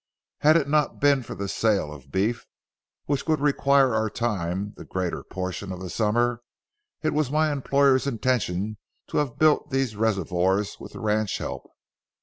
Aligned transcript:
Had 0.39 0.57
it 0.57 0.67
not 0.67 0.99
been 0.99 1.21
for 1.21 1.35
the 1.35 1.47
sale 1.47 1.93
of 1.93 2.11
beef, 2.11 2.47
which 3.05 3.27
would 3.27 3.39
require 3.39 3.93
our 3.93 4.09
time 4.09 4.73
the 4.75 4.83
greater 4.83 5.23
portion 5.23 5.71
of 5.71 5.79
the 5.79 5.91
summer, 5.91 6.41
it 7.03 7.13
was 7.13 7.29
my 7.29 7.51
employer's 7.51 8.07
intention 8.07 8.79
to 9.09 9.17
have 9.17 9.37
built 9.37 9.69
these 9.69 9.95
reservoirs 9.95 10.77
with 10.79 10.93
the 10.93 10.99
ranch 10.99 11.37
help. 11.37 11.69